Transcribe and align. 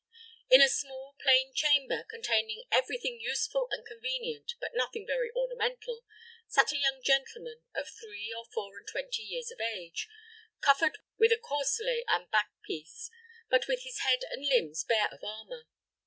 In 0.49 0.63
a 0.63 0.67
small, 0.67 1.15
plain 1.21 1.53
chamber, 1.53 2.03
containing 2.09 2.63
every 2.71 2.97
thing 2.97 3.19
useful 3.19 3.67
and 3.69 3.85
convenient, 3.85 4.55
but 4.59 4.73
nothing 4.73 5.05
very 5.05 5.29
ornamental, 5.35 6.03
sat 6.47 6.71
a 6.71 6.77
young 6.79 7.03
gentleman 7.03 7.61
of 7.75 7.87
three 7.87 8.33
or 8.35 8.43
four 8.45 8.79
and 8.79 8.87
twenty 8.87 9.21
years 9.21 9.51
of 9.51 9.59
age, 9.61 10.09
covered 10.59 10.97
with 11.19 11.39
corselet 11.43 12.03
and 12.07 12.31
back 12.31 12.49
piece, 12.63 13.11
but 13.47 13.67
with 13.67 13.83
his 13.83 13.99
head 13.99 14.23
and 14.31 14.43
limbs 14.47 14.83
bare 14.83 15.09
of 15.11 15.23
armor. 15.23 15.67